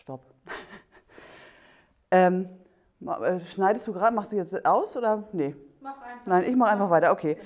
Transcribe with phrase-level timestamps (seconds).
[0.00, 0.22] Stopp.
[2.10, 2.48] ähm,
[3.06, 5.28] äh, schneidest du gerade, machst du jetzt aus oder?
[5.32, 5.54] Nee.
[5.82, 6.26] Mach einfach.
[6.26, 7.36] Nein, ich mache einfach weiter, okay.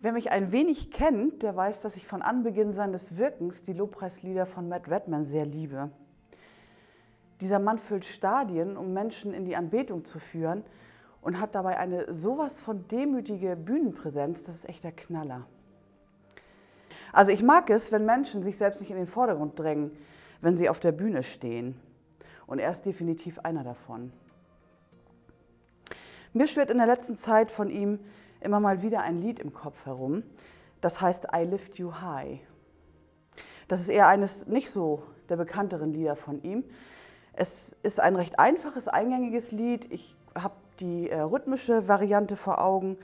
[0.00, 4.46] Wer mich ein wenig kennt, der weiß, dass ich von Anbeginn seines Wirkens die Lobpreislieder
[4.46, 5.90] von Matt Redman sehr liebe.
[7.42, 10.64] Dieser Mann füllt Stadien, um Menschen in die Anbetung zu führen
[11.20, 15.46] und hat dabei eine sowas von demütige Bühnenpräsenz, das ist echt der Knaller.
[17.12, 19.90] Also ich mag es, wenn Menschen sich selbst nicht in den Vordergrund drängen,
[20.40, 21.78] wenn sie auf der Bühne stehen.
[22.46, 24.12] Und er ist definitiv einer davon.
[26.32, 28.00] Mir schwirrt in der letzten Zeit von ihm
[28.40, 30.22] immer mal wieder ein Lied im Kopf herum.
[30.80, 32.40] Das heißt I Lift You High.
[33.68, 36.64] Das ist eher eines nicht so der bekannteren Lieder von ihm.
[37.34, 39.90] Es ist ein recht einfaches, eingängiges Lied.
[39.92, 42.98] Ich habe die äh, rhythmische Variante vor Augen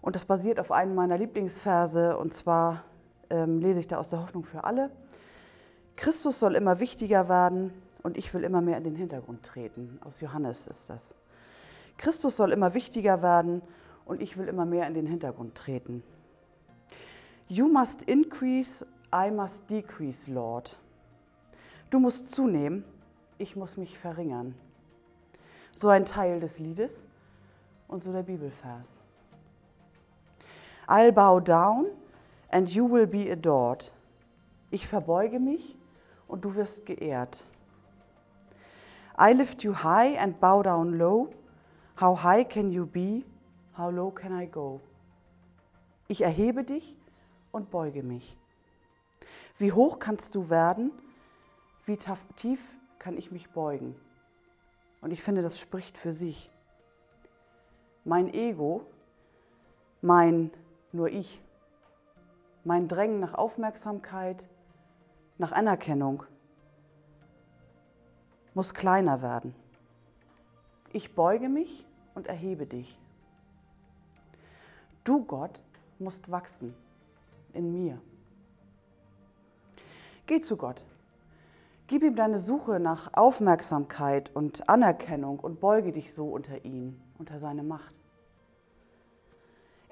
[0.00, 2.84] und das basiert auf einem meiner Lieblingsverse und zwar
[3.32, 4.90] ähm, lese ich da aus der Hoffnung für alle.
[5.96, 7.72] Christus soll immer wichtiger werden
[8.02, 9.98] und ich will immer mehr in den Hintergrund treten.
[10.04, 11.14] Aus Johannes ist das.
[11.96, 13.62] Christus soll immer wichtiger werden
[14.04, 16.02] und ich will immer mehr in den Hintergrund treten.
[17.48, 20.76] You must increase, I must decrease, Lord.
[21.90, 22.84] Du musst zunehmen,
[23.38, 24.54] ich muss mich verringern.
[25.74, 27.06] So ein Teil des Liedes
[27.88, 28.96] und so der Bibelvers.
[30.86, 31.86] I'll bow down
[32.52, 33.90] and you will be adored.
[34.70, 35.76] Ich verbeuge mich
[36.28, 37.44] und du wirst geehrt.
[39.18, 41.32] I lift you high and bow down low.
[42.00, 43.24] How high can you be?
[43.76, 44.80] How low can I go?
[46.08, 46.94] Ich erhebe dich
[47.50, 48.36] und beuge mich.
[49.58, 50.92] Wie hoch kannst du werden?
[51.86, 51.98] Wie
[52.36, 52.60] tief
[52.98, 53.94] kann ich mich beugen?
[55.00, 56.50] Und ich finde, das spricht für sich.
[58.04, 58.86] Mein Ego,
[60.00, 60.50] mein
[60.92, 61.40] nur ich,
[62.64, 64.46] mein Drängen nach Aufmerksamkeit,
[65.38, 66.24] nach Anerkennung
[68.54, 69.54] muss kleiner werden.
[70.92, 72.98] Ich beuge mich und erhebe dich.
[75.04, 75.60] Du, Gott,
[75.98, 76.74] musst wachsen
[77.54, 77.98] in mir.
[80.26, 80.80] Geh zu Gott.
[81.86, 87.38] Gib ihm deine Suche nach Aufmerksamkeit und Anerkennung und beuge dich so unter ihn, unter
[87.38, 88.01] seine Macht.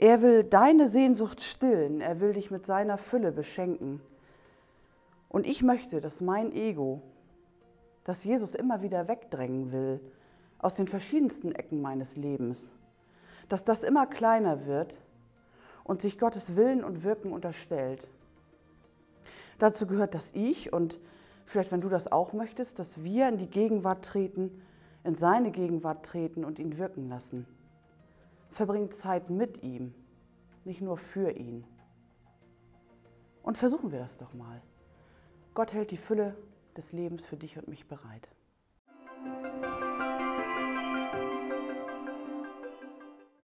[0.00, 4.00] Er will deine Sehnsucht stillen, er will dich mit seiner Fülle beschenken.
[5.28, 7.02] Und ich möchte, dass mein Ego,
[8.04, 10.00] das Jesus immer wieder wegdrängen will,
[10.58, 12.72] aus den verschiedensten Ecken meines Lebens,
[13.50, 14.96] dass das immer kleiner wird
[15.84, 18.08] und sich Gottes Willen und Wirken unterstellt.
[19.58, 20.98] Dazu gehört, dass ich und
[21.44, 24.62] vielleicht wenn du das auch möchtest, dass wir in die Gegenwart treten,
[25.04, 27.46] in seine Gegenwart treten und ihn wirken lassen
[28.50, 29.94] verbringt Zeit mit ihm,
[30.64, 31.64] nicht nur für ihn.
[33.42, 34.60] Und versuchen wir das doch mal.
[35.54, 36.36] Gott hält die Fülle
[36.76, 38.28] des Lebens für dich und mich bereit.